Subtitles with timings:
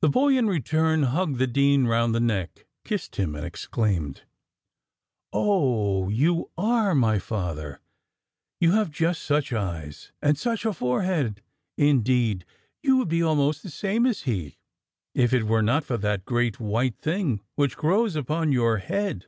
[0.00, 4.22] The boy, in return, hugged the dean round the neck, kissed him, and exclaimed,
[5.32, 6.08] "Oh!
[6.08, 7.80] you are my father
[8.60, 11.42] you have just such eyes, and such a forehead
[11.76, 12.44] indeed
[12.80, 14.56] you would be almost the same as he,
[15.16, 19.26] if it were not for that great white thing which grows upon your head!"